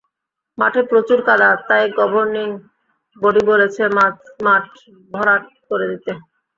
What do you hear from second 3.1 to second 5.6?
body বলেছে মাঠ ভরাট